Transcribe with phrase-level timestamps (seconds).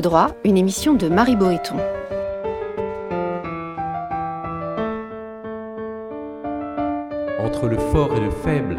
[0.00, 1.76] Droit, une émission de Marie Boéton.
[7.40, 8.76] Entre le fort et le faible,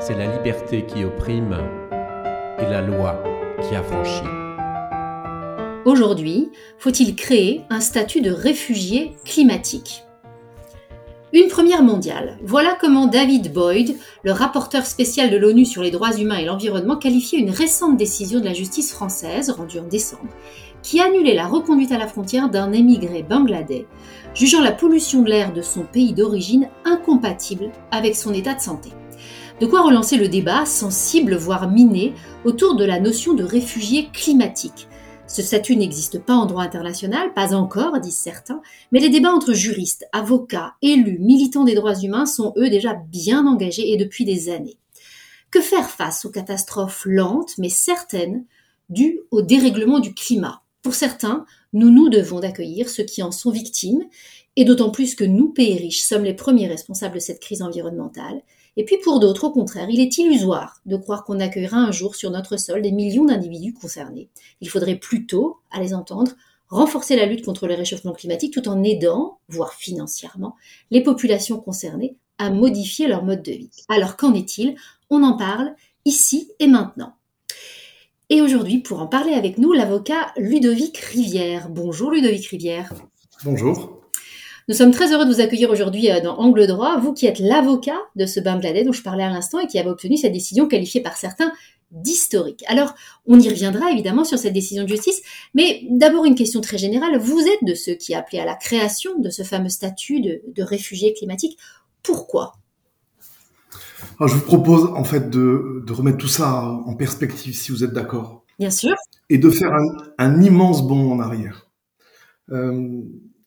[0.00, 1.56] c'est la liberté qui opprime
[2.58, 3.22] et la loi
[3.62, 4.22] qui affranchit.
[5.84, 10.04] Aujourd'hui, faut-il créer un statut de réfugié climatique?
[11.32, 12.36] Une première mondiale.
[12.44, 16.96] Voilà comment David Boyd, le rapporteur spécial de l'ONU sur les droits humains et l'environnement,
[16.96, 20.28] qualifiait une récente décision de la justice française, rendue en décembre,
[20.82, 23.86] qui annulait la reconduite à la frontière d'un émigré bangladais,
[24.34, 28.90] jugeant la pollution de l'air de son pays d'origine incompatible avec son état de santé.
[29.58, 32.12] De quoi relancer le débat, sensible voire miné,
[32.44, 34.88] autour de la notion de réfugié climatique,
[35.32, 38.60] ce statut n'existe pas en droit international, pas encore, disent certains,
[38.92, 43.46] mais les débats entre juristes, avocats, élus, militants des droits humains sont eux déjà bien
[43.46, 44.76] engagés et depuis des années.
[45.50, 48.44] Que faire face aux catastrophes lentes mais certaines
[48.90, 50.60] dues au dérèglement du climat?
[50.82, 54.04] Pour certains, nous nous devons d'accueillir ceux qui en sont victimes,
[54.56, 58.42] et d'autant plus que nous, pays riches, sommes les premiers responsables de cette crise environnementale,
[58.76, 62.14] et puis pour d'autres, au contraire, il est illusoire de croire qu'on accueillera un jour
[62.14, 64.28] sur notre sol des millions d'individus concernés.
[64.60, 66.32] Il faudrait plutôt, à les entendre,
[66.68, 70.56] renforcer la lutte contre le réchauffement climatique tout en aidant, voire financièrement,
[70.90, 73.70] les populations concernées à modifier leur mode de vie.
[73.88, 74.74] Alors qu'en est-il?
[75.10, 75.74] On en parle
[76.06, 77.14] ici et maintenant.
[78.30, 81.68] Et aujourd'hui, pour en parler avec nous, l'avocat Ludovic Rivière.
[81.68, 82.92] Bonjour Ludovic Rivière.
[83.44, 84.01] Bonjour.
[84.68, 87.38] Nous sommes très heureux de vous accueillir aujourd'hui euh, dans Angle droit, vous qui êtes
[87.40, 90.68] l'avocat de ce Bangladesh dont je parlais à l'instant et qui avez obtenu cette décision
[90.68, 91.52] qualifiée par certains
[91.90, 92.64] d'historique.
[92.68, 92.94] Alors,
[93.26, 95.20] on y reviendra évidemment sur cette décision de justice,
[95.54, 97.18] mais d'abord une question très générale.
[97.18, 101.12] Vous êtes de ceux qui appelaient à la création de ce fameux statut de, réfugié
[101.12, 101.58] climatique.
[102.02, 102.54] Pourquoi?
[104.20, 108.44] Je vous propose en fait de, remettre tout ça en perspective, si vous êtes d'accord.
[108.58, 108.94] Bien sûr.
[109.28, 109.72] Et de faire
[110.18, 111.68] un, immense bond en arrière.
[112.50, 113.02] Euh,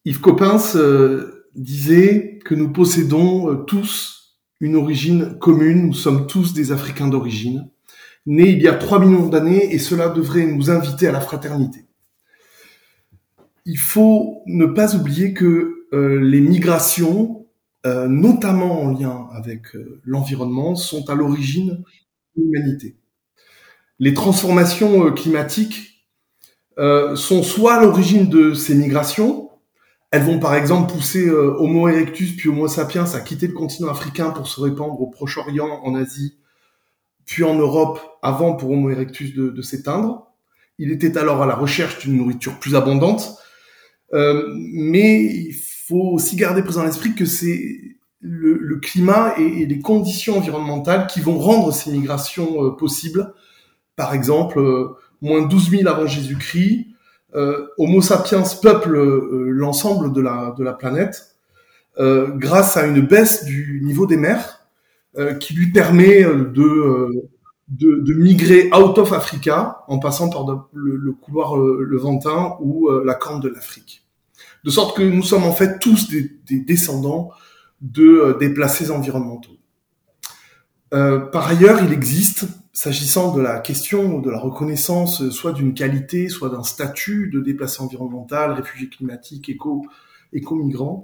[0.06, 6.54] Yves Coppens euh, disait que nous possédons euh, tous une origine commune, nous sommes tous
[6.54, 7.72] des Africains d'origine,
[8.28, 11.88] nés il y a 3 millions d'années et cela devrait nous inviter à la fraternité.
[13.66, 17.42] Il faut ne pas oublier que euh, les migrations,
[18.08, 19.68] notamment en lien avec
[20.04, 21.84] l'environnement, sont à l'origine
[22.36, 22.98] de l'humanité.
[24.00, 26.04] Les transformations climatiques
[26.78, 29.45] sont soit à l'origine de ces migrations,
[30.12, 33.90] elles vont par exemple pousser euh, Homo erectus puis Homo sapiens à quitter le continent
[33.90, 36.38] africain pour se répandre au Proche-Orient, en Asie,
[37.26, 40.32] puis en Europe, avant pour Homo erectus de, s'éteindre.
[40.78, 43.38] Il était alors à la recherche d'une nourriture plus abondante,
[44.14, 47.82] euh, mais il faut aussi garder présent à l'esprit que c'est
[48.22, 53.34] le, climat et, les conditions environnementales qui vont rendre ces migrations euh, possibles.
[53.96, 54.60] Par exemple,
[55.22, 56.95] moins 12 000 avant Jésus-Christ, euh,
[57.78, 61.36] Homo sapiens peuple euh, l'ensemble de la, planète
[61.98, 64.62] euh, grâce à une baisse du niveau des mers
[65.40, 72.58] qui lui permet de, migrer out of Africa en passant par le, le, couloir levantin
[72.60, 74.06] ou la corne de l'Afrique.
[74.66, 77.30] De sorte que nous sommes en fait tous des, des descendants
[77.80, 79.56] de déplacés environnementaux.
[80.94, 86.30] Euh, par ailleurs, il existe s'agissant de la question de la reconnaissance soit d'une qualité,
[86.30, 89.86] soit d'un statut de déplacé environnemental, réfugié climatique, éco,
[90.34, 91.04] éco-migrant,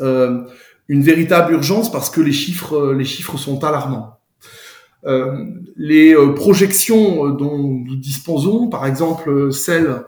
[0.00, 0.44] euh,
[0.88, 4.18] une véritable urgence parce que les chiffres, les chiffres sont alarmants.
[5.04, 5.44] Euh,
[5.76, 10.04] les euh, projections dont nous disposons, par exemple celles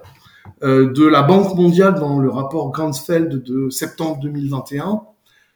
[0.62, 5.02] euh, de la Banque mondiale dans le rapport Gansfeld de septembre 2021,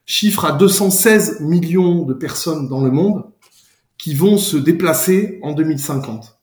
[0.05, 3.25] chiffrent à 216 millions de personnes dans le monde
[4.05, 6.39] qui vont se déplacer en 2050.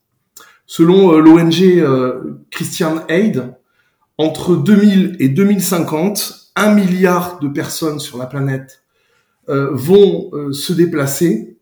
[0.65, 3.53] Selon euh, l'ONG euh, Christian Aid,
[4.17, 8.81] entre 2000 et 2050, un milliard de personnes sur la planète
[9.47, 11.55] euh, vont se déplacer,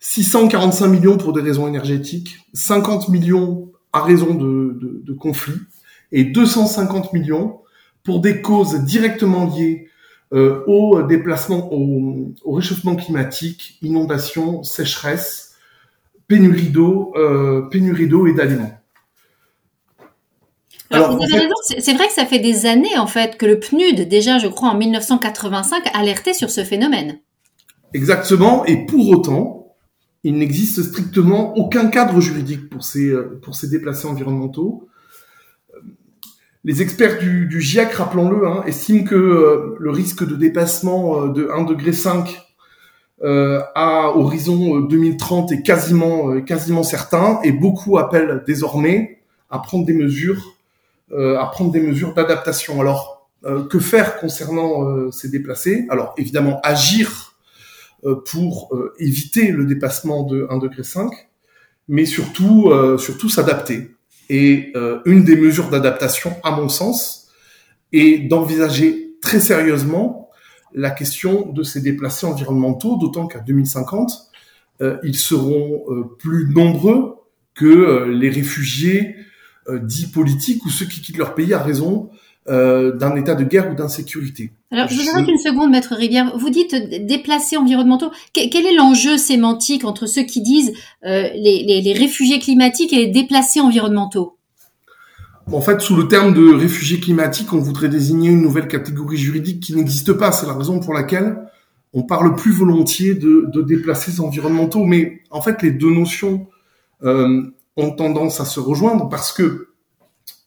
[0.00, 5.62] 645 millions pour des raisons énergétiques, 50 millions à raison de, de, de conflits
[6.10, 7.60] et 250 millions
[8.04, 9.88] pour des causes directement liées
[10.32, 15.56] euh, au déplacement, au, réchauffement climatique, inondations, sécheresse,
[16.26, 18.72] pénurie d'eau, euh, pénurie d'eau et d'aliments.
[20.90, 21.18] Alors,
[21.78, 24.70] c'est vrai que ça fait des années en fait que le PNUD, déjà je crois
[24.70, 27.18] en 1985, alertait sur ce phénomène.
[27.94, 29.74] Exactement, et pour autant,
[30.24, 34.88] il n'existe strictement aucun cadre juridique pour ces, euh, pour ces déplacés environnementaux.
[36.64, 41.28] Les experts du, du GIEC, rappelons-le, hein, estiment que euh, le risque de dépassement euh,
[41.32, 41.90] de 1,5 degré
[43.24, 49.92] euh, à horizon 2030 est quasiment, quasiment certain et beaucoup appellent désormais à prendre des
[49.92, 50.56] mesures,
[51.14, 52.80] à prendre des mesures d'adaptation.
[52.80, 53.28] Alors,
[53.68, 55.86] que faire concernant ces déplacés?
[55.90, 57.36] Alors, évidemment, agir
[58.30, 61.16] pour éviter le dépassement de 1,5 degré,
[61.86, 63.90] mais surtout, surtout s'adapter.
[64.34, 64.72] Et
[65.04, 67.28] une des mesures d'adaptation, à mon sens,
[67.92, 70.30] est d'envisager très sérieusement
[70.74, 74.10] la question de ces déplacés environnementaux, d'autant qu'à 2050,
[74.80, 77.16] euh, ils seront euh, plus nombreux
[77.54, 79.16] que euh, les réfugiés
[79.70, 82.10] dits politiques ou ceux qui quittent leur pays à raison
[82.46, 84.52] d'un état de guerre ou d'insécurité.
[84.72, 86.36] Alors, je vous arrête une seconde, Maître Rivière.
[86.36, 86.74] Vous dites
[87.06, 88.10] déplacés environnementaux.
[88.32, 90.72] Quel est l'enjeu sémantique entre ceux qui disent
[91.04, 94.38] les, les, les réfugiés climatiques et les déplacés environnementaux?
[95.50, 99.60] En fait, sous le terme de réfugiés climatiques, on voudrait désigner une nouvelle catégorie juridique
[99.60, 100.30] qui n'existe pas.
[100.30, 101.36] C'est la raison pour laquelle
[101.92, 104.84] on parle plus volontiers de, de déplacés environnementaux.
[104.84, 106.46] Mais en fait, les deux notions
[107.02, 107.42] euh,
[107.76, 109.68] ont tendance à se rejoindre parce que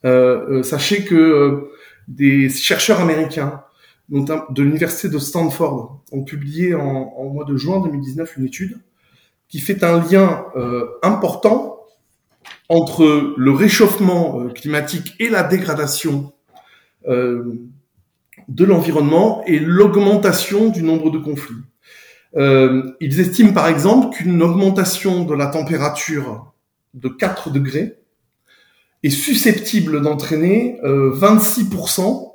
[0.05, 1.71] euh, euh sachez que euh,
[2.07, 3.63] des chercheurs américains
[4.09, 8.79] de l'université de Stanford ont publié en, mois de juin 2019 une étude
[9.47, 11.79] qui fait un lien euh, important
[12.69, 16.33] entre le réchauffement euh, climatique et la dégradation
[17.07, 17.53] euh,
[18.47, 21.55] de l'environnement et l'augmentation du nombre de conflits.
[22.37, 26.51] Ils estiment par exemple qu'une augmentation de la température
[26.93, 27.97] de 4 degrés
[29.05, 32.31] est susceptible d'entraîner 26%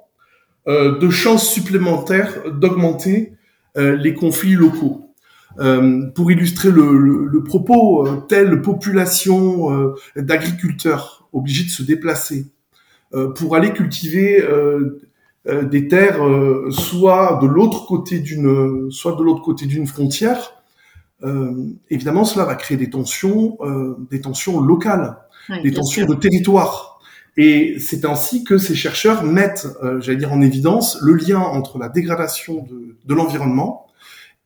[0.67, 3.33] de chances supplémentaires d'augmenter
[3.77, 5.11] les conflits locaux.
[5.59, 12.47] Euh, pour illustrer le, propos, euh, telle population euh, d'agriculteurs obligés de se déplacer
[13.35, 14.45] pour aller cultiver
[15.45, 16.21] des terres
[16.71, 20.63] soit de l'autre côté d'une soit de l'autre côté d'une frontière
[21.89, 23.59] évidemment cela va créer des tensions
[24.13, 25.19] des tensions locales
[25.63, 27.01] des tensions de territoire.
[27.37, 29.67] Et c'est ainsi que ces chercheurs mettent
[30.01, 33.87] j'allais dire en évidence le lien entre la dégradation de, de l'environnement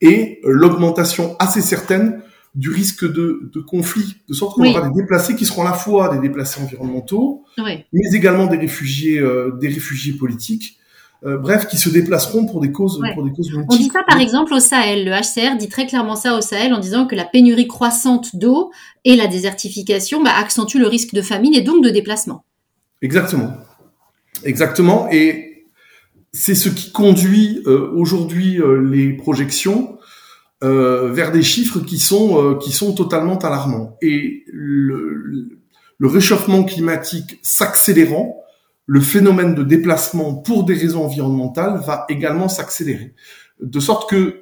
[0.00, 2.20] et l'augmentation assez certaine
[2.54, 5.72] du risque de, de conflit, de sorte qu'on aura des déplacés qui seront à la
[5.72, 10.78] fois des déplacés environnementaux, mais également des réfugiés, euh, des réfugiés politiques.
[11.26, 13.66] Euh, bref, qui se déplaceront pour des causes, pour des causes multiples.
[13.70, 15.06] On dit ça par exemple au Sahel.
[15.06, 18.70] Le HCR dit très clairement ça au Sahel en disant que la pénurie croissante d'eau
[19.04, 22.44] et la désertification bah, accentuent le risque de famine et donc de déplacement.
[23.00, 23.54] Exactement,
[24.44, 25.08] exactement.
[25.10, 25.64] Et
[26.32, 29.98] c'est ce qui conduit euh, aujourd'hui euh, les projections
[30.62, 33.98] vers des chiffres qui sont qui sont totalement alarmants.
[34.00, 35.60] Et le,
[35.98, 38.43] le réchauffement climatique s'accélérant,
[38.86, 43.14] le phénomène de déplacement pour des raisons environnementales va également s'accélérer,
[43.60, 44.40] de sorte que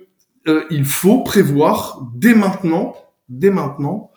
[0.70, 2.96] il faut prévoir dès maintenant,
[3.28, 4.10] dès maintenant,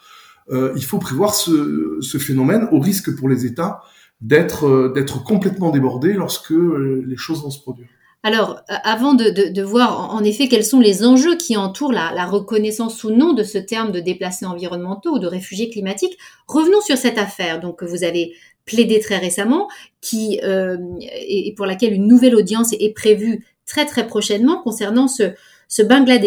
[0.51, 3.81] il faut prévoir ce, phénomène au risque pour les États
[4.22, 7.88] d'être euh, d'être complètement débordé lorsque euh, les choses vont se produire.
[8.24, 13.04] Alors, euh, avant de, voir en effet quels sont les enjeux qui entourent la, reconnaissance
[13.04, 16.18] ou non de ce terme de déplacés environnementaux ou de réfugiés climatiques,
[16.48, 18.33] revenons sur cette affaire donc vous avez
[18.65, 19.69] plaidé très récemment,
[20.01, 25.34] qui euh, et pour laquelle une nouvelle audience est, prévue très très prochainement concernant ce,
[25.67, 25.81] ce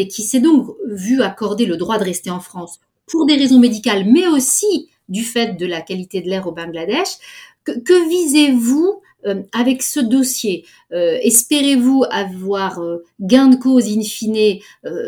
[0.05, 4.05] qui s'est donc vu accorder le droit de rester en France pour des raisons médicales,
[4.07, 7.09] mais aussi du fait de la qualité de l'air au Bangladesh.
[7.65, 10.65] Que, visez-vous euh, avec ce dossier?
[10.93, 14.59] Euh, Espérez-vous avoir euh, gain de cause in fine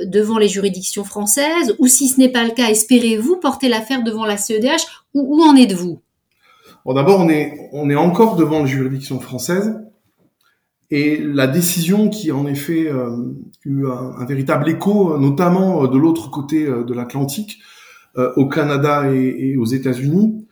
[0.04, 1.74] devant les juridictions françaises?
[1.78, 5.56] Ou si ce n'est pas le cas, espérez-vous porter l'affaire devant la CEDH Où, en
[5.56, 6.00] êtes-vous?
[6.86, 7.28] D'abord, on
[7.90, 9.80] est, encore devant les juridictions françaises.
[10.92, 12.90] Et la décision qui en effet
[13.64, 17.58] eu un, véritable écho, notamment de l'autre côté de l'Atlantique,
[18.16, 20.46] au Canada et aux États-Unis,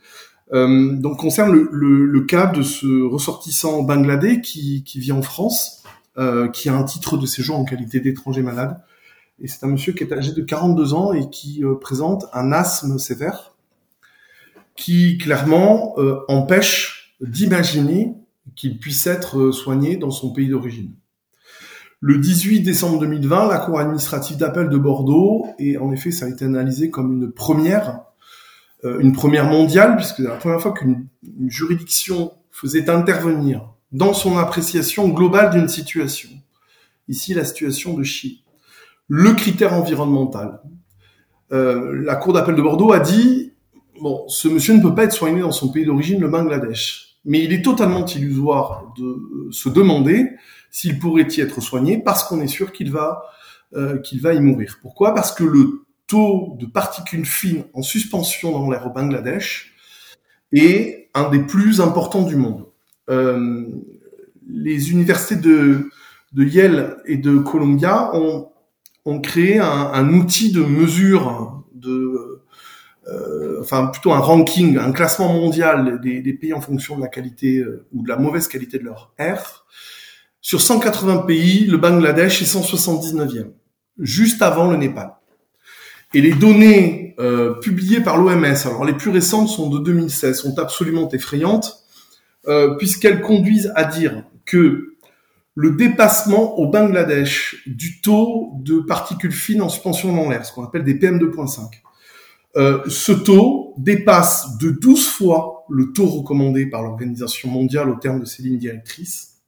[0.53, 5.83] euh, donc concerne le, cas de ce ressortissant bangladais qui, qui vit en France,
[6.17, 8.79] euh, qui a un titre de séjour en qualité d'étranger malade.
[9.41, 12.51] Et c'est un monsieur qui est âgé de 42 ans et qui euh, présente un
[12.51, 13.53] asthme sévère
[14.79, 18.13] qui clairement euh, empêche d'imaginer
[18.55, 20.93] qu'il puisse être euh, soigné dans son pays d'origine.
[21.99, 26.29] Le 18 décembre 2020, la Cour administrative d'appel de Bordeaux, et en effet ça a
[26.29, 27.99] été analysé comme une première,
[28.85, 31.07] euh, une première mondiale, puisque c'est la première fois qu'une
[31.47, 36.29] juridiction faisait intervenir dans son appréciation globale d'une situation.
[37.09, 38.37] Ici, la situation de Chine.
[39.09, 40.61] Le critère environnemental.
[41.51, 43.48] Euh, la Cour d'appel de Bordeaux a dit,
[44.01, 47.17] bon, ce monsieur ne peut pas être soigné dans son pays d'origine, le Bangladesh.
[47.25, 50.29] Mais il est totalement illusoire de se demander
[50.71, 53.23] s'il pourrait y être soigné parce qu'on est sûr qu'il va,
[53.75, 54.79] euh, qu'il va y mourir.
[54.81, 55.13] Pourquoi?
[55.13, 59.73] Parce que le taux de particules fines en suspension dans l'air au Bangladesh
[60.51, 62.65] et un des plus importants du monde.
[63.09, 63.67] Euh,
[64.47, 65.89] les universités de,
[66.33, 68.49] de Yale et de Columbia ont,
[69.05, 72.28] ont créé un, un outil de mesure de euh,
[73.59, 77.85] enfin plutôt un ranking, un classement mondial des, pays en fonction de la qualité euh,
[77.93, 79.65] ou de la mauvaise qualité de leur air.
[80.41, 83.51] Sur 180 pays, le Bangladesh est 179e,
[83.99, 85.11] juste avant le Népal.
[86.13, 90.57] Et les données euh, publiées par l'OMS, alors les plus récentes sont de 2016, sont
[90.57, 91.83] absolument effrayantes,
[92.47, 94.95] euh, puisqu'elles conduisent à dire que
[95.55, 100.63] le dépassement au Bangladesh du taux de particules fines en suspension dans l'air, ce qu'on
[100.63, 101.81] appelle des PM2.5,
[102.57, 108.19] euh, ce taux dépasse de 12 fois le taux recommandé par l'Organisation mondiale au terme
[108.19, 109.41] de ses lignes directrices.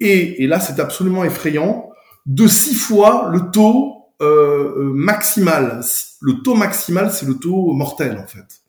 [0.00, 1.90] Et, et là, c'est absolument effrayant,
[2.26, 5.80] de 6 fois le taux euh, euh, maximal.
[6.20, 8.62] Le taux maximal, c'est le taux mortel, en fait.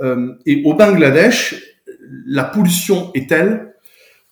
[0.00, 1.56] Euh, et au Bangladesh,
[2.26, 3.74] la pollution est telle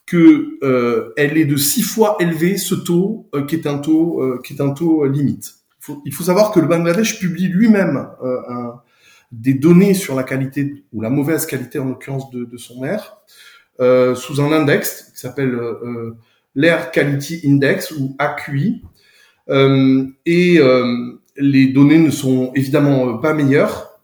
[0.07, 4.53] que euh, elle est de 6 fois élevée ce taux qui est un taux qui
[4.53, 5.55] est un taux limite
[6.05, 8.71] il faut savoir que le Bangladesh publie lui-même euh,
[9.33, 13.19] des données sur la qualité ou la mauvaise qualité en l'occurrence de, son air
[13.81, 16.17] euh, sous un index qui s'appelle euh,
[16.55, 18.83] l'Air Quality Index ou AQI.
[20.26, 20.61] Et
[21.37, 24.00] les données ne sont évidemment pas meilleures.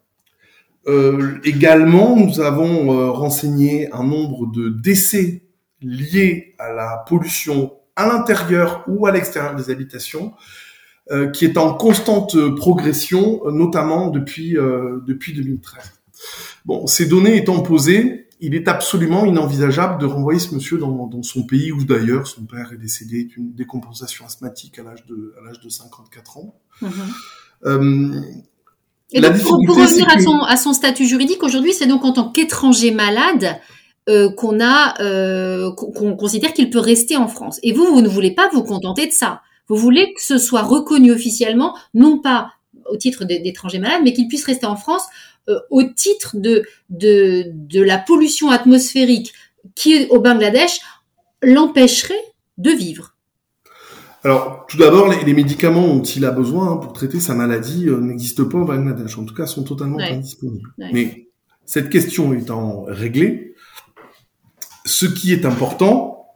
[1.44, 5.44] également, nous avons renseigné un nombre de décès
[5.80, 10.34] liés à la pollution à l'intérieur ou à l'extérieur des habitations
[11.32, 15.92] qui est en constante progression, euh, notamment depuis euh, depuis 2013.
[16.64, 21.22] Bon, ces données étant posées, il est absolument inenvisageable de renvoyer ce monsieur dans, dans
[21.22, 25.46] son pays où d'ailleurs son père est décédé d'une décompensation asthmatique à l'âge de à
[25.46, 26.54] l'âge de 54 ans.
[26.82, 26.88] Mm-hmm.
[27.66, 28.20] Euh,
[29.12, 32.12] et donc, pour, pour, revenir à, son, à son statut juridique, aujourd'hui, c'est donc en
[32.12, 33.58] tant qu'étranger malade
[34.08, 37.58] euh, qu'on a, euh, qu'on considère qu'il peut rester en France.
[37.62, 39.42] Et vous, vous ne voulez pas vous contenter de ça.
[39.70, 42.52] Vous voulez que ce soit reconnu officiellement, non pas
[42.90, 45.04] au titre d'étrangers malades, mais qu'il puisse rester en France
[45.48, 49.32] euh, au titre de, de, de la pollution atmosphérique
[49.76, 50.80] qui, au Bangladesh,
[51.42, 52.20] l'empêcherait
[52.58, 53.14] de vivre.
[54.24, 58.00] Alors, tout d'abord, les, médicaments dont il a besoin hein, pour traiter sa maladie euh,
[58.00, 59.16] n'existent pas au Bangladesh.
[59.18, 60.74] En tout cas, sont totalement indisponibles.
[60.78, 61.28] Mais
[61.64, 63.54] cette question étant réglée,
[64.84, 66.26] ce qui est important,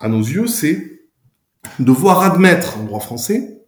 [0.00, 0.97] à nos yeux, c'est
[1.78, 3.58] devoir admettre en droit français,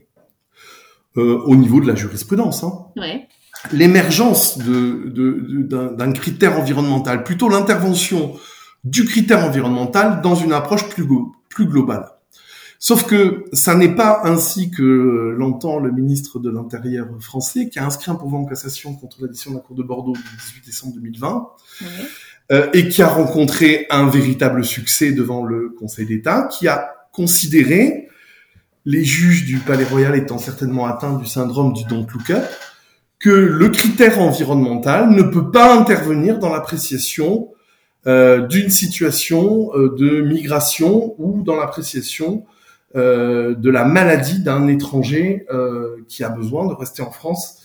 [1.17, 3.27] euh, au niveau de la jurisprudence, hein, ouais.
[3.73, 8.37] l'émergence d'un critère environnemental, plutôt l'intervention
[8.85, 11.07] du critère environnemental dans une approche plus,
[11.49, 12.07] plus globale.
[12.79, 17.85] Sauf que ça n'est pas ainsi que l'entend le ministre de l'Intérieur français, qui a
[17.85, 20.65] inscrit un pourvoi en cassation contre la décision de la Cour de Bordeaux du 18
[20.65, 21.49] décembre 2020,
[21.83, 21.87] ouais.
[22.53, 28.09] euh, et qui a rencontré un véritable succès devant le Conseil d'État, qui a considérer
[28.87, 32.45] les juges du Palais Royal étant certainement atteints du syndrome du don't look up,
[33.19, 37.51] que le critère environnemental ne peut pas intervenir dans l'appréciation
[38.07, 42.47] euh, d'une situation euh, de migration ou dans l'appréciation
[42.97, 45.47] euh, de la maladie d'un étranger
[46.09, 47.59] qui a besoin de rester en France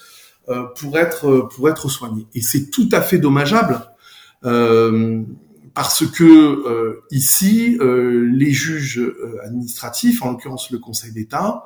[0.75, 2.27] pour être pour être soigné.
[2.35, 3.79] Et c'est tout à fait dommageable
[5.75, 11.65] parce que euh, ici, euh, les juges euh, administratifs, en l'occurrence le Conseil d'État,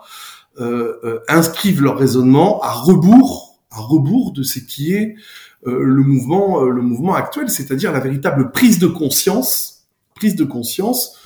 [1.29, 5.15] inscrivent leur raisonnement à rebours, à rebours de ce qui est
[5.63, 9.85] le mouvement, le mouvement actuel, c'est-à-dire la véritable prise de conscience,
[10.15, 11.17] prise de conscience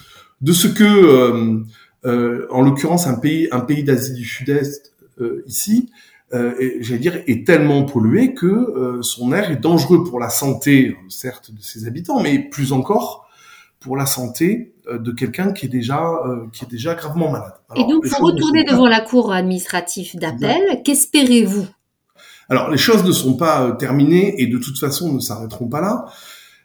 [0.42, 1.66] de ce que,
[2.04, 4.94] en l'occurrence, un pays, un pays d'Asie du Sud-Est
[5.48, 5.90] ici
[6.34, 10.98] euh, j'allais dire, est tellement pollué que euh, son air est dangereux pour la santé,
[11.10, 13.28] certes, de ses habitants, mais plus encore
[13.80, 17.54] pour la santé euh, de quelqu'un qui est déjà euh, qui est déjà gravement malade.
[17.70, 20.82] Alors, Et donc, vous retournez devant la cour administrative d'appel.
[20.84, 21.68] Qu'espérez-vous?
[22.50, 26.06] Alors, les choses ne sont pas terminées et de toute façon ne s'arrêteront pas là.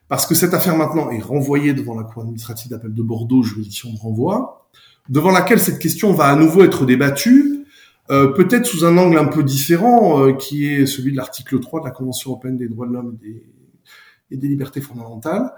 [0.09, 3.93] Parce que cette affaire maintenant est renvoyée devant la Cour administrative d'appel de Bordeaux, juridiction
[3.93, 4.69] de renvoi,
[5.09, 7.58] devant laquelle cette question va à nouveau être débattue,
[8.11, 11.81] euh, peut-être sous un angle un peu différent, euh, qui est celui de l'article 3
[11.81, 13.19] de la Convention européenne des droits de l'homme
[14.31, 15.53] et, des, libertés fondamentales,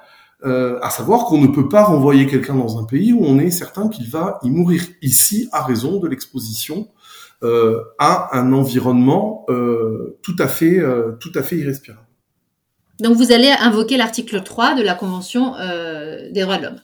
[0.44, 3.50] euh, à savoir qu'on ne peut pas renvoyer quelqu'un dans un pays où on est
[3.50, 6.88] certain qu'il va y mourir ici à raison de l'exposition
[7.42, 9.46] euh, à un environnement
[10.22, 10.82] tout à fait
[11.20, 12.06] tout à fait irrespirable.
[13.00, 15.54] Donc vous allez invoquer l'article 3 de la Convention
[16.30, 16.80] des droits de l'homme.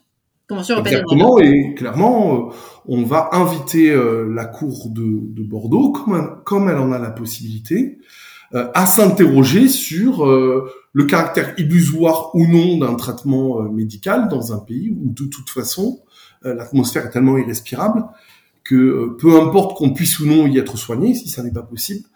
[0.48, 2.54] Exactement, et clairement, euh,
[2.86, 7.10] on va inviter euh, la Cour de, de Bordeaux, comme, comme, elle en a la
[7.10, 7.98] possibilité,
[8.52, 15.10] à s'interroger sur le caractère illusoire ou non d'un traitement médical dans un pays où
[15.12, 15.98] de toute façon
[16.42, 18.04] l'atmosphère est tellement irrespirable
[18.62, 22.06] que peu importe qu'on puisse ou non y être soigné, si ça n'est pas possible,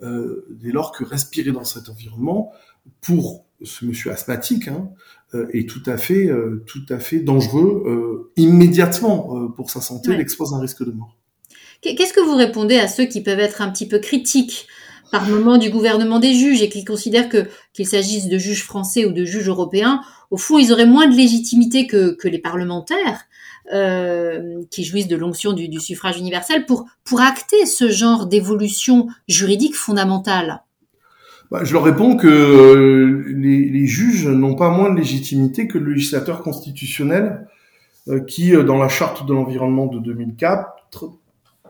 [0.00, 2.52] dès lors que respirer dans cet environnement
[3.00, 4.88] pour ce monsieur asthmatique hein,
[5.34, 10.10] euh, est tout à fait, euh, tout à fait dangereux euh, immédiatement pour sa santé,
[10.10, 10.16] ouais.
[10.16, 11.16] l'expose à un risque de mort.
[11.82, 14.66] Qu'est-ce que vous répondez à ceux qui peuvent être un petit peu critiques
[15.10, 19.06] par moment du gouvernement des juges et qui considèrent que qu'il s'agisse de juges français
[19.06, 23.24] ou de juges européens, au fond, ils auraient moins de légitimité que, que les parlementaires
[23.72, 29.08] euh, qui jouissent de l'onction du, du, suffrage universel pour pour acter ce genre d'évolution
[29.28, 30.62] juridique fondamentale?
[31.50, 35.94] Bah, je leur réponds que euh, les, juges n'ont pas moins de légitimité que le
[35.94, 37.48] législateur constitutionnel
[38.08, 41.06] euh, qui, euh, dans la charte de l'environnement de 2004,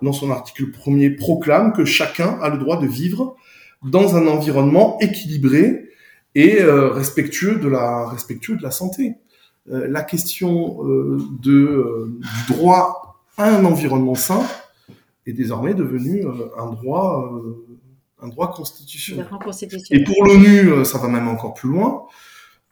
[0.02, 3.36] dans son article premier, proclame que chacun a le droit de vivre
[3.82, 5.88] dans un environnement équilibré
[6.34, 9.14] et respectueux de la respectueux de la santé.
[9.66, 10.78] la question
[11.42, 14.42] de du droit à un environnement sain
[15.26, 16.24] est désormais devenue
[16.56, 17.30] un droit
[18.22, 19.26] un droit constitutionnel.
[19.90, 22.06] Et pour l'ONU, euh, ça va même encore plus loin,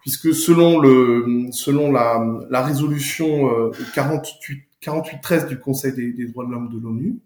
[0.00, 6.46] puisque selon le selon la, la résolution 48 48 13 du Conseil des, des droits
[6.46, 7.16] de l'homme de l'ONU,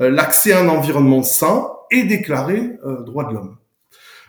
[0.00, 3.56] euh, l'accès à un environnement sain est déclaré euh, droit de l'homme.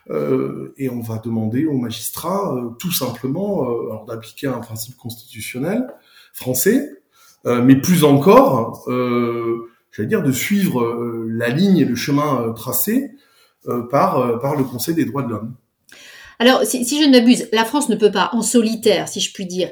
[0.09, 5.87] Euh, et on va demander aux magistrats euh, tout simplement euh, d'appliquer un principe constitutionnel
[6.33, 6.93] français,
[7.45, 8.85] mais plus encore,
[9.97, 13.11] j'allais dire, de suivre la ligne et le chemin tracé
[13.67, 15.55] euh, par, euh, par le Conseil des droits de l'homme.
[16.39, 19.45] Alors, si, je ne m'abuse, la France ne peut pas, en solitaire, si je puis
[19.45, 19.71] dire,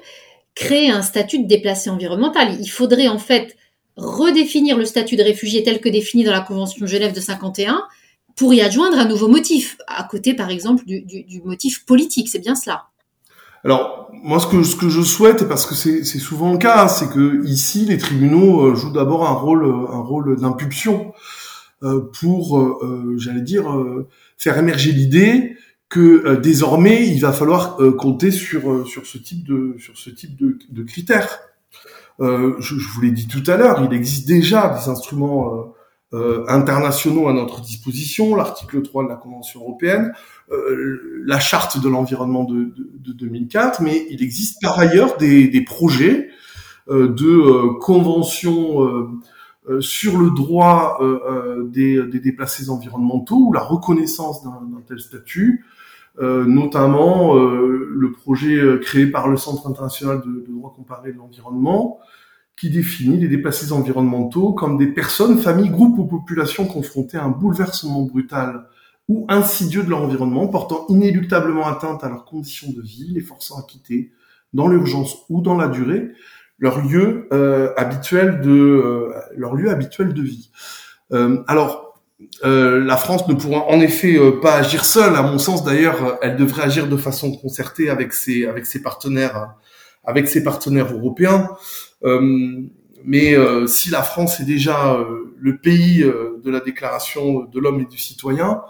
[0.54, 2.58] créer un statut de déplacé environnemental.
[2.60, 3.56] Il faudrait en fait
[3.96, 7.84] redéfinir le statut de réfugié tel que défini dans la Convention de Genève de 51
[8.36, 12.28] pour y adjoindre un nouveau motif, à côté par exemple du, du motif politique.
[12.28, 12.88] C'est bien cela.
[13.66, 16.88] Alors moi ce que ce que je souhaite et parce que c'est souvent le cas,
[16.88, 21.14] c'est que ici les tribunaux euh, jouent d'abord un rôle un rôle d'impulsion.
[21.84, 23.66] Euh, pour, euh, j'allais dire,
[24.38, 25.58] faire émerger l'idée
[25.90, 30.58] que désormais il va falloir compter sur sur ce type de sur ce type de,
[30.70, 31.40] de critères.
[32.20, 35.75] Je, vous l'ai dit tout à l'heure, il existe déjà des instruments
[36.48, 40.14] internationaux à notre disposition, l'article 3 de la Convention européenne,
[40.52, 45.48] euh, la charte de l'environnement de, de, de, 2004, mais il existe par ailleurs des,
[45.48, 46.30] des projets
[46.90, 49.12] euh, de conventions
[49.68, 55.00] euh, sur le droit euh, euh, des, des, déplacés environnementaux ou la reconnaissance d'un tel
[55.00, 55.66] statut,
[56.18, 62.00] notamment le projet créé par le Centre international de, de droit comparé de l'environnement,
[62.58, 67.30] qui définit les déplacés environnementaux comme des personnes, familles, groupes ou populations confrontées à un
[67.30, 68.66] bouleversement brutal
[69.08, 73.60] ou insidieux de leur environnement, portant inéluctablement atteinte à leurs conditions de vie, les forçant
[73.60, 74.12] à quitter,
[74.54, 76.12] dans l'urgence ou dans la durée,
[76.58, 80.50] leur lieu euh, habituel de euh, leur lieu habituel de vie.
[81.12, 81.86] Euh, alors
[82.46, 85.16] euh, la France ne pourra en effet euh, pas agir seule.
[85.16, 89.56] À mon sens, d'ailleurs, elle devrait agir de façon concertée avec ses avec ses partenaires
[90.04, 91.50] avec ses partenaires européens.
[93.04, 93.36] Mais
[93.68, 94.98] si la France est déjà
[95.38, 98.62] le pays de la Déclaration de l'homme et du citoyen,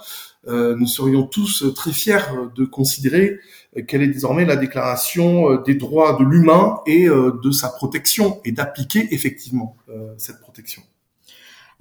[0.47, 2.19] nous serions tous très fiers
[2.55, 3.39] de considérer
[3.83, 8.39] quelle est désormais la déclaration euh, des droits de l'humain et euh, de sa protection
[8.45, 10.81] et d'appliquer effectivement euh, cette protection.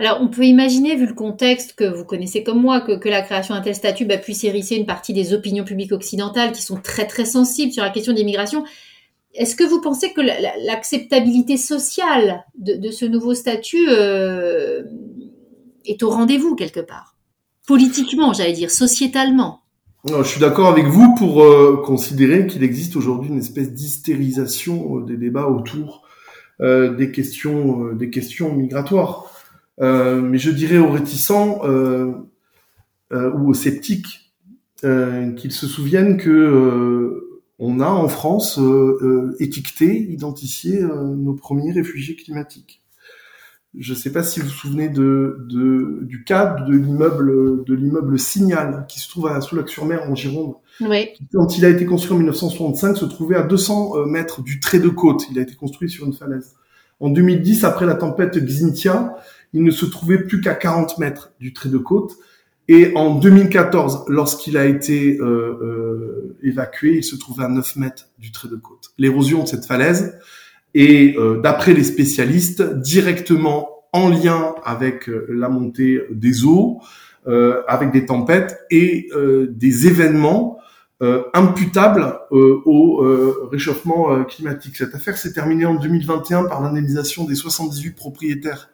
[0.01, 3.55] Alors, on peut imaginer, vu le contexte que vous connaissez comme moi, que, la création
[3.55, 7.07] d'un tel statut bah, puisse hérisser une partie des opinions publiques occidentales qui sont très
[7.07, 8.65] très sensibles sur la question d'immigration.
[9.35, 14.85] Est-ce que vous pensez que l'acceptabilité sociale de, ce nouveau statut euh,
[15.85, 17.17] est au rendez-vous quelque part?
[17.67, 19.61] Politiquement, j'allais dire, sociétalement
[20.07, 25.05] je suis d'accord avec vous pour euh, considérer qu'il existe aujourd'hui une espèce d'hystérisation euh,
[25.07, 26.03] des débats autour
[26.61, 29.29] des questions des questions migratoires.
[29.81, 31.63] mais je dirais aux réticents
[33.11, 34.33] ou aux sceptiques
[34.81, 37.24] qu'ils se souviennent que
[37.65, 38.61] on a en France
[39.41, 42.85] étiqueté, identifié nos premiers réfugiés climatiques.
[43.77, 47.75] Je ne sais pas si vous vous souvenez de, de du cadre de l'immeuble de
[47.75, 50.55] l'immeuble Signal qui se trouve à Soulac-sur-Mer en Gironde.
[50.81, 51.09] Oui.
[51.33, 54.79] quand il a été construit en 1965, se trouvait à 200 euh, mètres du trait
[54.79, 55.27] de côte.
[55.31, 56.55] Il a été construit sur une falaise.
[57.01, 59.17] En 2010, après la tempête Xintia,
[59.53, 62.13] il ne se trouvait plus qu'à 40 mètres du trait de côte.
[62.69, 68.09] Et en 2014, lorsqu'il a été euh, euh, évacué, il se trouvait à 9 mètres
[68.19, 68.93] du trait de côte.
[68.97, 70.19] L'érosion de cette falaise
[70.73, 76.81] et euh, d'après les spécialistes, directement en lien avec la montée des eaux,
[77.69, 79.09] avec des tempêtes et
[79.49, 80.59] des événements
[81.33, 84.75] imputables au réchauffement climatique.
[84.75, 88.69] Cette affaire s'est terminée en 2021 par l'indemnisation des 78 propriétaires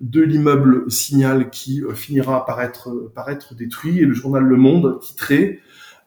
[0.00, 5.00] de l'immeuble Signal qui finira par être, par être détruit et le journal Le Monde
[5.00, 5.60] titrait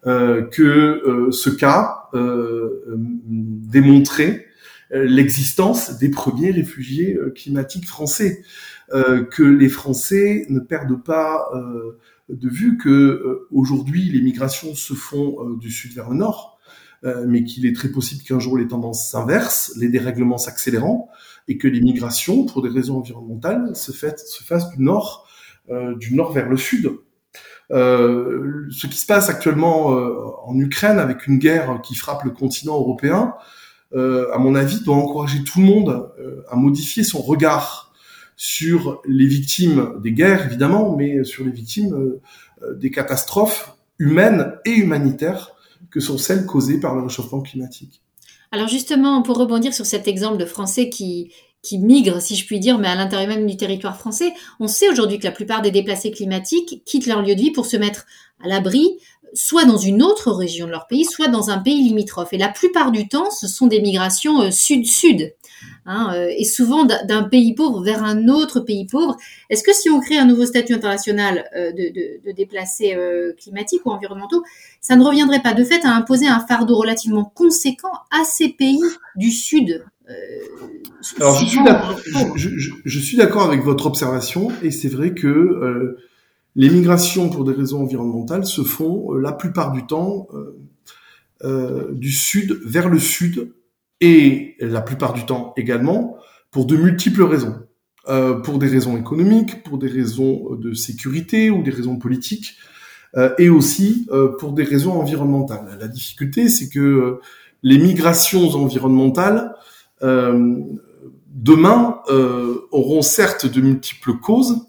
[0.07, 4.45] euh, que euh, ce cas euh, démontrait
[4.91, 8.41] l'existence des premiers réfugiés climatiques français,
[8.91, 11.45] que les Français ne perdent pas
[12.27, 16.59] de vue que aujourd'hui les migrations se font du sud vers le nord,
[17.27, 21.11] mais qu'il est très possible qu'un jour les tendances s'inversent, les dérèglements s'accélérant,
[21.49, 25.27] et que les migrations, pour des raisons environnementales, se, se fassent du nord,
[25.97, 26.91] du nord vers le sud.
[27.71, 32.31] Euh, ce qui se passe actuellement euh, en Ukraine avec une guerre qui frappe le
[32.31, 33.35] continent européen,
[33.93, 36.11] euh, à mon avis, doit encourager tout le monde
[36.49, 37.93] à modifier son regard
[38.35, 42.19] sur les victimes des guerres, évidemment, mais sur les victimes
[42.75, 45.51] des catastrophes humaines et humanitaires
[45.91, 48.01] que sont celles causées par le réchauffement climatique.
[48.51, 51.31] Alors justement, pour rebondir sur cet exemple de Français qui,
[51.61, 54.33] qui migrent, si je puis dire, mais à l'intérieur même du territoire français.
[54.59, 57.65] On sait aujourd'hui que la plupart des déplacés climatiques quittent leur lieu de vie pour
[57.65, 58.05] se mettre
[58.41, 58.97] à l'abri,
[59.33, 62.33] soit dans une autre région de leur pays, soit dans un pays limitrophe.
[62.33, 65.33] Et la plupart du temps, ce sont des migrations euh, sud-sud.
[65.85, 69.17] Hein, euh, et souvent d'un pays pauvre vers un autre pays pauvre.
[69.49, 71.91] Est-ce que si on crée un nouveau statut international euh, de,
[72.25, 72.95] de, déplacés
[73.37, 74.43] climatiques ou environnementaux,
[74.81, 78.79] ça ne reviendrait pas de fait à imposer un fardeau relativement conséquent à ces pays
[79.15, 79.83] du Sud
[81.19, 81.39] alors
[82.35, 85.97] je suis d'accord avec votre observation et c'est vrai que euh,
[86.55, 90.27] les migrations pour des raisons environnementales se font euh, la plupart du temps
[91.43, 93.53] euh, du sud vers le sud
[94.01, 96.17] et la plupart du temps également
[96.51, 97.55] pour de multiples raisons.
[98.43, 102.55] pour des raisons économiques, pour des raisons de sécurité ou des raisons politiques,
[103.37, 104.07] et aussi
[104.39, 105.77] pour des raisons environnementales.
[105.79, 107.19] La difficulté, c'est que
[107.61, 109.53] les migrations environnementales
[111.39, 114.68] demain euh, auront certes de multiples causes, euh,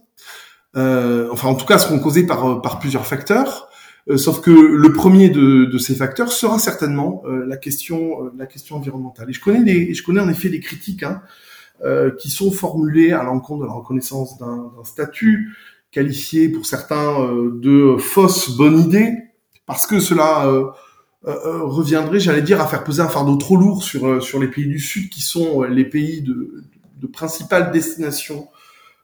[0.75, 3.69] enfin en tout cas seront causées par, par plusieurs facteurs,
[4.09, 8.77] euh, sauf que le premier de, de, ces facteurs sera certainement la question la question
[8.77, 9.31] environnementale.
[9.31, 11.23] Et je connais je connais en effet des critiques hein,
[12.19, 15.57] qui sont formulées à l'encontre de la reconnaissance d'un statut
[15.91, 17.19] qualifié pour certains
[17.53, 19.31] de fausse bonne idée,
[19.67, 20.47] parce que cela
[21.27, 24.41] euh, euh, reviendrait, j'allais dire, à faire peser un fardeau trop lourd sur euh, sur
[24.41, 26.65] les pays du Sud, qui sont les pays de,
[26.97, 28.49] de principale destination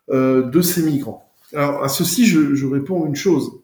[0.09, 1.26] de ces migrants.
[1.57, 3.63] Alors à ceci, je, je réponds une chose.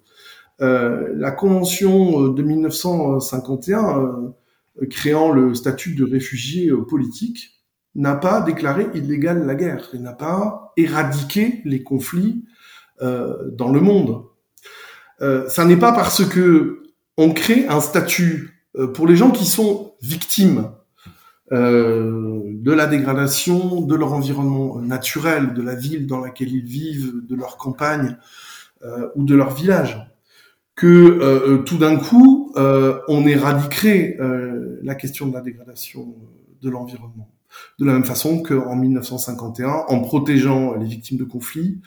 [0.58, 4.32] la convention de 1951
[4.90, 7.62] créant le statut de réfugié politique
[7.94, 12.44] n'a pas déclaré illégale la guerre et n'a pas éradiqué les conflits
[13.00, 14.24] dans le monde.
[15.20, 16.82] ça n'est pas parce que
[17.16, 20.81] on crée un statut euh, pour les gens qui sont victimes euh,
[21.52, 27.36] de la dégradation de leur environnement naturel, de la ville dans laquelle ils vivent, de
[27.36, 28.16] leur campagne
[28.84, 29.98] euh, ou de leur village,
[30.74, 34.16] que tout d'un coup on éradiquerait
[34.82, 36.14] la question de la dégradation
[36.62, 37.30] de l'environnement.
[37.78, 41.82] De la même façon qu'en 1951, en protégeant les victimes de conflits,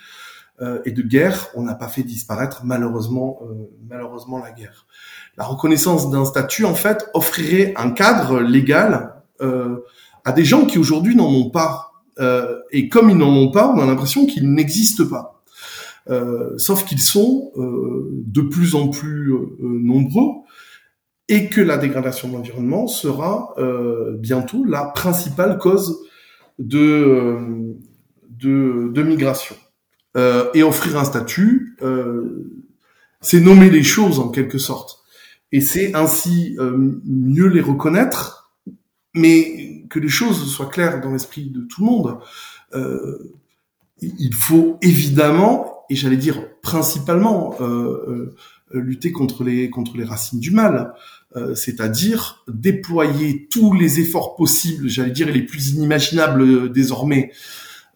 [0.62, 4.88] euh, et de guerre, on n'a pas fait disparaître malheureusement euh, malheureusement la guerre.
[5.36, 10.78] La reconnaissance d'un statut en fait offrirait un cadre légal euh, à des gens qui
[10.78, 11.92] aujourd'hui n'en ont pas.
[12.72, 15.44] et comme ils n'en ont pas, on a l'impression qu'ils n'existent pas.
[16.58, 20.44] sauf qu'ils sont de plus en plus nombreux
[21.28, 23.54] et que la dégradation de l'environnement sera
[24.20, 26.00] bientôt la principale cause
[26.60, 27.76] de,
[28.30, 29.56] de, migration.
[30.18, 32.50] Euh, et offrir un statut, euh,
[33.20, 35.00] c'est nommer les choses en quelque sorte.
[35.52, 38.45] Et c'est ainsi euh, mieux les reconnaître,
[39.16, 42.18] mais que les choses soient claires dans l'esprit de tout le monde.
[44.02, 47.56] il faut évidemment, et j'allais dire principalement,
[48.72, 50.94] lutter contre les contre les racines du mal,
[51.56, 57.32] c'est-à-dire déployer tous les efforts possibles, j'allais dire les plus inimaginables désormais,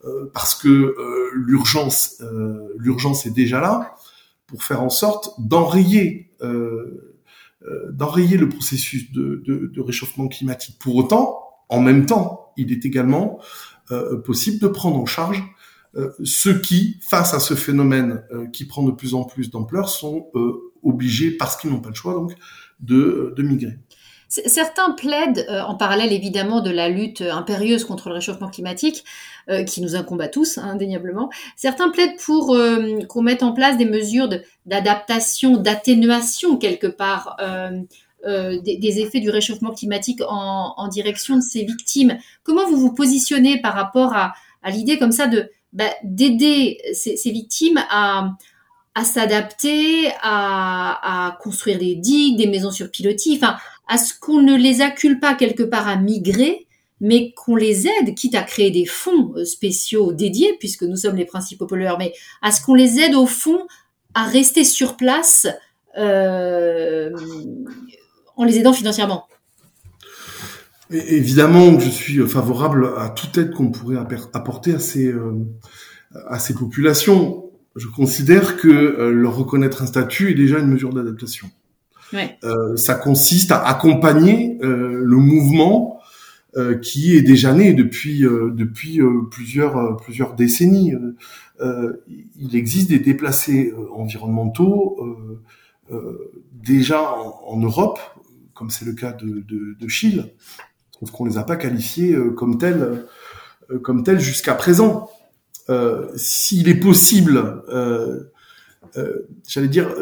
[0.06, 3.96] euh, parce que euh, l'urgence, euh, l'urgence est déjà là
[4.48, 6.32] pour faire en sorte d'enrayer
[7.92, 10.78] d'enrayer le processus de, réchauffement climatique.
[10.80, 13.40] Pour autant, en même temps, il est également
[14.24, 15.44] possible de prendre en charge
[16.24, 20.32] ceux qui, face à ce phénomène qui prend de plus en plus d'ampleur, sont
[20.84, 22.34] obligés, parce qu'ils n'ont pas le choix, donc,
[22.80, 23.78] de migrer.
[24.30, 29.04] Certains plaident, euh, en parallèle évidemment de la lutte impérieuse contre le réchauffement climatique,
[29.50, 33.54] euh, qui nous incombe à tous, hein, indéniablement, certains plaident pour euh, qu'on mette en
[33.54, 34.30] place des mesures
[34.68, 37.38] d'adaptation, d'atténuation quelque part
[38.24, 42.20] des, effets du réchauffement climatique en, direction de ces victimes.
[42.44, 44.34] Comment vous vous positionnez par rapport à,
[44.70, 48.32] l'idée comme ça de bah, d'aider ces, victimes à
[48.96, 53.58] à s'adapter, à, construire des digues, des maisons sur pilotis, enfin,
[53.90, 56.68] à ce qu'on ne les accule pas quelque part à migrer,
[57.02, 61.16] mais qu'on les aide, quitte à créer des fonds euh, spéciaux dédiés, puisque nous sommes
[61.16, 63.68] les principaux pollueurs, mais à ce qu'on les aide au fond
[64.14, 65.48] à rester sur place
[65.98, 67.10] euh,
[68.36, 69.28] en les aidant financièrement.
[70.92, 73.98] évidemment, je suis favorable à toute aide qu'on pourrait
[74.34, 75.34] apporter à ces, euh,
[76.28, 81.50] à ces populations je considère que leur reconnaître un statut est déjà une mesure d'adaptation.
[82.14, 85.96] Euh, ça consiste à accompagner euh, le mouvement
[86.82, 90.94] qui est déjà né depuis depuis plusieurs plusieurs décennies.
[91.62, 94.98] il existe des déplacés environnementaux
[96.52, 97.02] déjà
[97.46, 98.00] en, Europe,
[98.56, 100.34] comme c'est le cas de, de, de Chile,
[101.00, 103.06] sauf qu'on les a pas qualifiés comme tels
[103.84, 105.08] comme tels jusqu'à présent.
[105.70, 108.24] Euh, s'il est possible, euh,
[108.98, 109.94] euh, j'allais dire,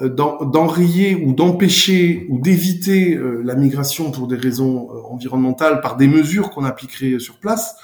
[0.00, 6.64] d'enrayer ou d'empêcher ou d'éviter la migration pour des raisons environnementales par des mesures qu'on
[6.64, 7.76] appliquerait sur place,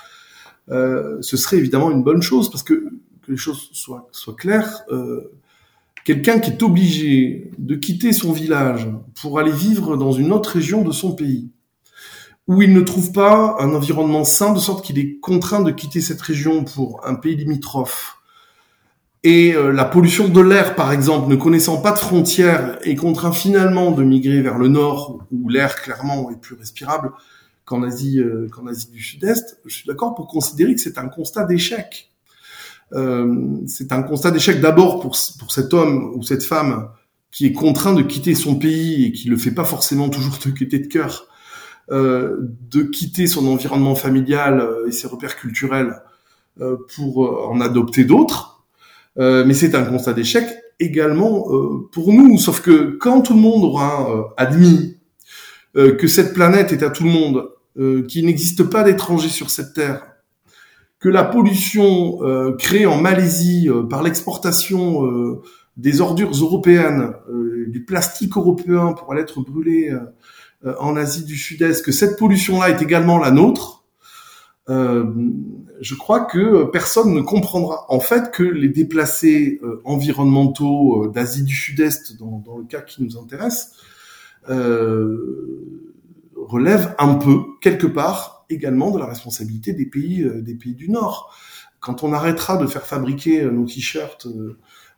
[0.68, 2.74] ce serait évidemment une bonne chose parce que,
[3.22, 4.84] que les choses soient, soient claires.
[6.04, 8.88] Quelqu'un qui est obligé de quitter son village
[9.20, 11.50] pour aller vivre dans une autre région de son pays,
[12.48, 16.00] où il ne trouve pas un environnement sain, de sorte qu'il est contraint de quitter
[16.00, 18.19] cette région pour un pays limitrophe.
[19.22, 23.32] Et euh, la pollution de l'air, par exemple, ne connaissant pas de frontières, est contraint
[23.32, 27.12] finalement de migrer vers le nord, où l'air clairement est plus respirable
[27.64, 29.60] qu'en Asie, euh, qu'en Asie du Sud-Est.
[29.66, 32.10] Je suis d'accord pour considérer que c'est un constat d'échec.
[32.92, 36.88] Euh, c'est un constat d'échec d'abord pour, pour cet homme ou cette femme
[37.30, 40.50] qui est contraint de quitter son pays et qui le fait pas forcément toujours de
[40.50, 41.28] quitter de cœur
[41.92, 42.36] euh,
[42.70, 46.00] de quitter son environnement familial euh, et ses repères culturels
[46.60, 48.49] euh, pour en adopter d'autres.
[49.20, 50.46] Mais c'est un constat d'échec
[50.78, 51.46] également
[51.92, 54.96] pour nous, sauf que quand tout le monde aura admis
[55.74, 57.50] que cette planète est à tout le monde,
[58.08, 60.02] qu'il n'existe pas d'étrangers sur cette terre,
[60.98, 62.18] que la pollution
[62.58, 65.38] créée en Malaisie par l'exportation
[65.76, 67.12] des ordures européennes,
[67.66, 69.92] du plastique européen pour aller être brûlé
[70.66, 73.79] euh, en Asie du Sud-Est, que cette pollution-là est également la nôtre, euh,
[74.70, 81.54] je crois que personne ne comprendra en fait que les déplacés euh, environnementaux d'Asie du
[81.54, 83.72] Sud-Est, dans, le cas qui nous intéresse,
[86.36, 90.24] relèvent un peu, quelque part, également de la responsabilité des pays,
[90.74, 91.34] du Nord.
[91.80, 94.26] Quand on arrêtera de faire fabriquer nos t-shirts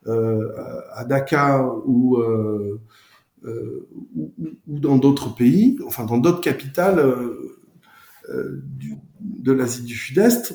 [0.06, 2.18] à Dakar ou
[3.44, 3.88] euh,
[4.68, 7.61] dans d'autres pays, enfin dans d'autres capitales euh, euh,
[8.28, 10.54] du, de l'Asie du Sud-Est,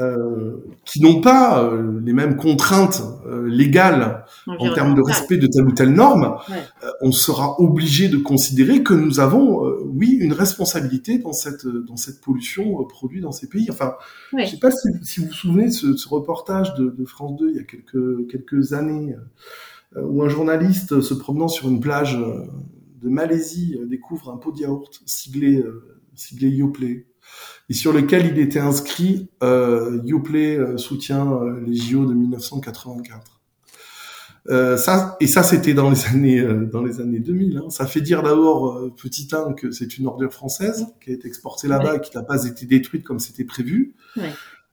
[0.00, 5.46] euh, qui n'ont pas euh, les mêmes contraintes euh, légales en termes de respect de
[5.46, 6.36] telle ou telle norme,
[7.00, 12.20] on sera obligé de considérer que nous avons, oui, une responsabilité dans cette dans cette
[12.20, 13.68] pollution produite dans ces pays.
[13.70, 13.94] Enfin,
[14.36, 17.36] je sais pas si, si, vous vous souvenez de ce, ce reportage de, de, France
[17.38, 19.14] 2 il y a quelques quelques années
[19.96, 22.46] euh, où un journaliste se promenant sur une plage euh,
[23.02, 25.62] de Malaisie euh, découvre un pot de yaourt siglé,
[26.16, 27.06] siglé Yoplait
[27.68, 33.40] et sur lequel il était inscrit euh, Yoplait soutient les JO de 1984.
[34.50, 37.58] Euh, ça et ça c'était dans les années dans les années 2000.
[37.58, 37.70] Hein.
[37.70, 41.66] Ça fait dire d'abord petit 1 que c'est une ordure française qui a été exportée
[41.66, 43.94] là-bas et qui n'a pas été détruite comme c'était prévu.
[44.16, 44.32] Ouais.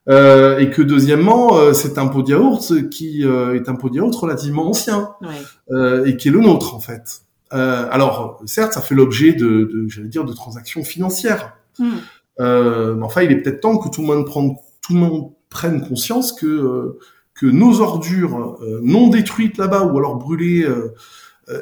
[0.10, 3.90] Euh, et que deuxièmement, euh, c'est un pot de yaourt qui euh, est un pot
[3.90, 6.10] de yaourt relativement ancien ouais.
[6.10, 7.22] et qui est le nôtre en fait.
[7.52, 11.58] Alors certes, ça fait l'objet de, de j'allais dire, de transactions financières.
[11.80, 11.98] Hmm.
[12.40, 15.88] mais enfin, il est peut-être temps que tout le monde prenne, tout le monde prenne
[15.88, 16.98] conscience que
[17.34, 20.68] que nos ordures non détruites là-bas ou alors brûlées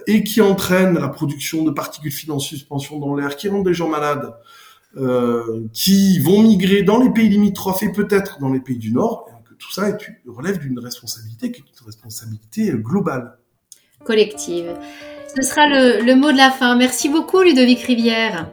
[0.07, 3.73] et qui entraînent la production de particules fines en suspension dans l'air, qui rendent des
[3.73, 4.33] gens malades,
[4.97, 9.29] euh, qui vont migrer dans les pays limitrophes et peut-être dans les pays du Nord,
[9.47, 9.95] que tout ça
[10.27, 13.37] relève d'une responsabilité qui est une responsabilité globale.
[14.03, 14.75] Collective.
[15.35, 16.75] Ce sera le, le, mot de la fin.
[16.75, 18.47] Merci beaucoup Ludovic Rivière.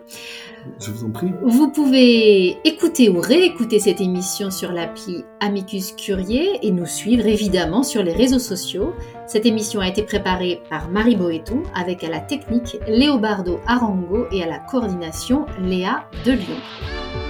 [0.80, 1.32] Je vous en prie.
[1.42, 7.82] Vous pouvez écouter ou réécouter cette émission sur l'appli Amicus Curier et nous suivre évidemment
[7.82, 8.92] sur les réseaux sociaux.
[9.26, 14.42] Cette émission a été préparée par Marie Boéton avec à la technique Léobardo Arango et
[14.42, 17.25] à la coordination Léa de Lyon.